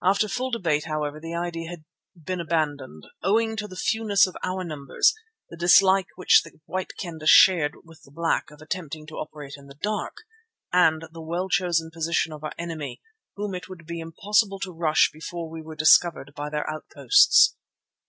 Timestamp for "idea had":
1.34-1.84